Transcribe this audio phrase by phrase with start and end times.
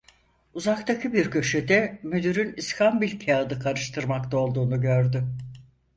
[0.53, 5.27] Uzaktaki bir köşede müdürün iskambil kâğıdı karıştırmakta olduğunu gördü.